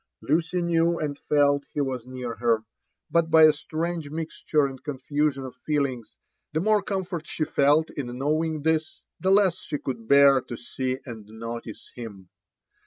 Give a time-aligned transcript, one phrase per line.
[0.21, 2.63] Lucy knew and felt he was near her;
[3.11, 6.05] but, by a strange mixtun and conftwon of feelmga,
[6.53, 10.97] the more comfort she felt ia kaowing ihis, the less she could bear to see
[11.05, 12.29] and notice him.